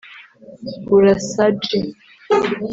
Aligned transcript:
Burasa 0.89 1.43
J 1.63 1.63